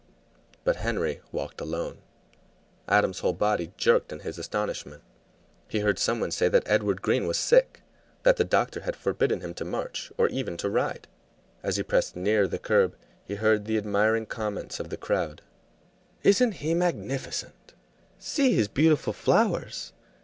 But 0.63 0.77
Henry 0.77 1.21
walked 1.31 1.61
alone. 1.61 1.99
Adam's 2.87 3.19
whole 3.19 3.33
body 3.33 3.71
jerked 3.77 4.11
in 4.11 4.21
his 4.21 4.39
astonishment. 4.39 5.03
He 5.67 5.81
heard 5.81 5.99
some 5.99 6.19
one 6.19 6.31
say 6.31 6.49
that 6.49 6.67
Edward 6.67 7.03
Green 7.03 7.27
was 7.27 7.37
sick, 7.37 7.83
that 8.23 8.37
the 8.37 8.43
doctor 8.43 8.79
had 8.79 8.95
forbidden 8.95 9.41
him 9.41 9.53
to 9.53 9.63
march, 9.63 10.11
or 10.17 10.27
even 10.29 10.57
to 10.57 10.71
ride. 10.71 11.07
As 11.61 11.77
he 11.77 11.83
pressed 11.83 12.15
nearer 12.15 12.47
the 12.47 12.57
curb 12.57 12.95
he 13.23 13.35
heard 13.35 13.65
the 13.65 13.77
admiring 13.77 14.25
comments 14.25 14.79
of 14.79 14.89
the 14.89 14.97
crowd. 14.97 15.43
"Isn't 16.23 16.53
he 16.53 16.73
magnificent!" 16.73 17.75
"See 18.17 18.53
his 18.55 18.67
beautiful 18.67 19.13
flowers! 19.13 19.93